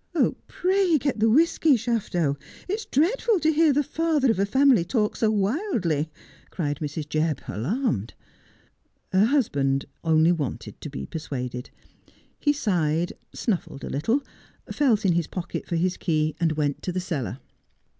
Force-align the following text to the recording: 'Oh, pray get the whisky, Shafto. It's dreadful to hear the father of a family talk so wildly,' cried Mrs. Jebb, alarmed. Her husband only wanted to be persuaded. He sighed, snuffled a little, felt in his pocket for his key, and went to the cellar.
'Oh, 0.14 0.36
pray 0.46 0.96
get 0.96 1.18
the 1.18 1.28
whisky, 1.28 1.74
Shafto. 1.74 2.36
It's 2.68 2.84
dreadful 2.86 3.40
to 3.40 3.52
hear 3.52 3.72
the 3.72 3.82
father 3.82 4.30
of 4.30 4.38
a 4.38 4.46
family 4.46 4.84
talk 4.84 5.16
so 5.16 5.28
wildly,' 5.28 6.08
cried 6.50 6.78
Mrs. 6.78 7.08
Jebb, 7.08 7.40
alarmed. 7.48 8.14
Her 9.10 9.24
husband 9.24 9.86
only 10.04 10.30
wanted 10.30 10.80
to 10.82 10.88
be 10.88 11.04
persuaded. 11.04 11.70
He 12.38 12.52
sighed, 12.52 13.14
snuffled 13.34 13.82
a 13.82 13.90
little, 13.90 14.22
felt 14.70 15.04
in 15.04 15.14
his 15.14 15.26
pocket 15.26 15.66
for 15.66 15.74
his 15.74 15.96
key, 15.96 16.36
and 16.38 16.52
went 16.52 16.80
to 16.82 16.92
the 16.92 17.00
cellar. 17.00 17.40